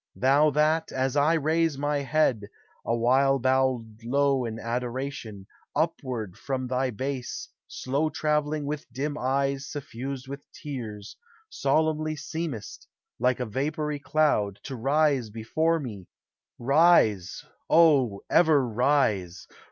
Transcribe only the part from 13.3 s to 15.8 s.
a vapory cloud, To rise before